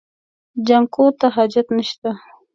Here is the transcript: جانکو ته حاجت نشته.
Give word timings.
جانکو 0.65 1.03
ته 1.19 1.27
حاجت 1.35 1.67
نشته. 1.77 2.09